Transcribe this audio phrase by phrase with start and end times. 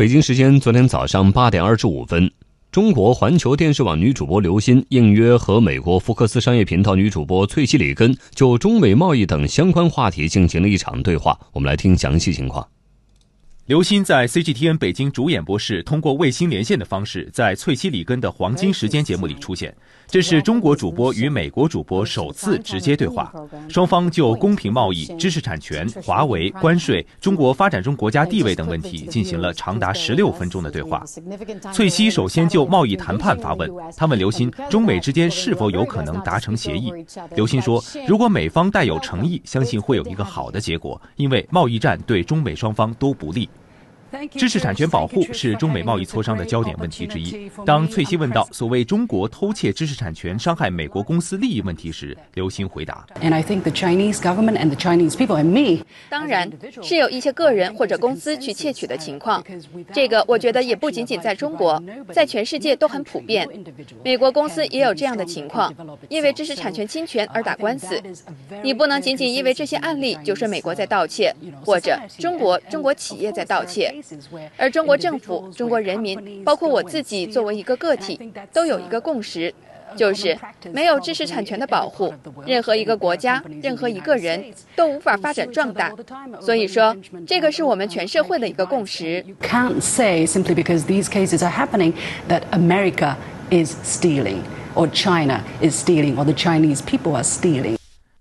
[0.00, 2.32] 北京时间昨天早上八点二十五分，
[2.72, 11.38] 中国环球电视网女主播刘欣应约和美国福克斯商业频道女主播翠西里根就中美贸易等相关话题进行了一场对话。
[11.52, 12.66] 我们来听详细情况。
[13.70, 19.72] 刘鑫在 CGTN 北京主演播室通过卫星连线的方式，在翠西里根的黄金时间节目里出现。
[20.08, 23.32] 这是中国主播与美国主播首次直接对话，
[23.68, 31.04] 双方就公平贸易、知识产权、华为、关税、中国发展中国家地位等问题进行了长达十六分钟的对话。
[31.72, 36.92] 翠西首先就贸易谈判发问，他问刘鑫，中美之间是否有可能达成协议？
[37.36, 43.48] 刘鑫说，如果美方带有诚意，相信会有一个好的结果，因为贸易战对中美双方都不利。
[44.36, 47.50] 知识产权保护是中美贸易磋商的焦点问题之一。
[47.64, 53.06] 当翠西问到所谓中国偷窃知识产权伤害美国公司利益问题时，刘鑫回答
[56.08, 56.50] ：“当然
[56.82, 59.44] 是有一些个人或者公司去窃取的情况，
[59.92, 61.82] 这个我觉得也不仅仅在中国，
[62.12, 63.48] 在全世界都很普遍。
[64.04, 65.72] 美国公司也有这样的情况，
[66.08, 68.00] 因为知识产权侵权而打官司。
[68.62, 73.94] 你不能仅仅因为这些案例就说美国在盗窃，或者中国中国企业在盗窃。”
[74.56, 78.18] 而中国政府、中国人民，包括我自己作为一个个体，
[78.52, 79.52] 都有一个共识，
[79.96, 80.38] 就是
[80.72, 82.14] 没有知识产权的保护，
[82.46, 84.44] 任何一个国家、任何一个人
[84.76, 85.92] 都无法发展壮大。
[86.40, 89.24] 所以说，这个是我们全社会的一个共识。
[89.42, 91.94] Can't say simply because these cases are happening
[92.28, 93.16] that America
[93.50, 94.42] is stealing,
[94.74, 97.79] or China is stealing, or the Chinese people are stealing.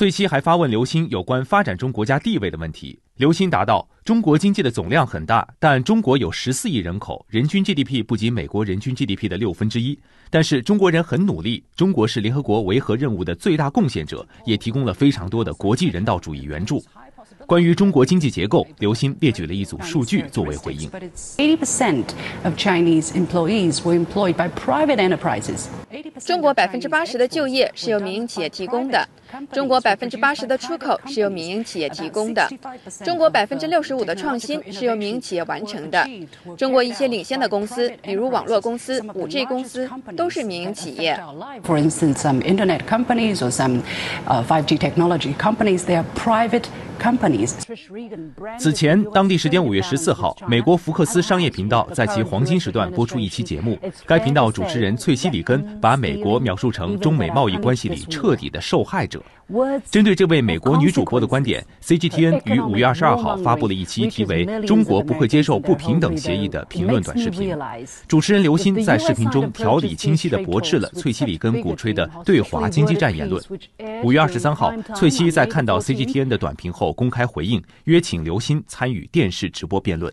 [0.00, 2.98] 翠西还发问刘鑫有关发展中国家地位的问题。
[3.16, 9.98] 刘鑫答道：“中国经济的总量很大，但中国有十四亿人口，人均 GDP 不及美国人均 GDP 的六分之一。
[10.30, 16.82] 但是中国人很努力，中国是联合国维和任务的最大贡献者，也提供了非常多的国际人道主义援助。”
[17.46, 20.88] 关于中国经济结构，刘鑫列举了一组数据作为回应。
[26.20, 29.06] 中国百分之八十的就业是由民营企业提供的，
[29.52, 32.48] 中国百分之八十的出口是由民营企业提供的，
[33.04, 36.08] 中国百分之六十五的创新是由民营企业完成的。
[36.56, 41.18] 中国一些领先的公司，比如网络公司、五 G 公司，都是民营企业。
[41.64, 43.82] For instance, some internet companies or some
[44.26, 46.64] 5G technology companies, they are private.
[47.00, 47.54] companies.
[48.58, 53.78] 此前，当地时间五月十四号，美国福克斯商业频道在其黄金时段播出一期节目。
[54.04, 59.80] 该频道主持人翠西里根把美国描述成中美贸易关系里彻底的受害者。
[59.90, 67.56] 针对这位美国女主播的观点，CGTN 于五月二十二号发布了一期题为《中国不会接受不平等协议》的评论短视频。
[68.06, 73.42] 主持人刘鑫在视频中条理清晰地驳斥了翠西里根鼓吹的对华经济战言论。
[74.04, 76.92] 五月二十三号，翠西在看到 CGTN 的短评后。
[76.92, 80.12] 公开回应，约请刘鑫参与电视直播辩论。